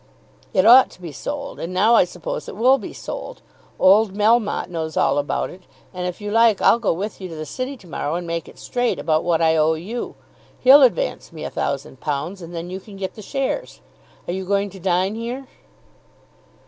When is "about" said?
5.19-5.51, 8.97-9.23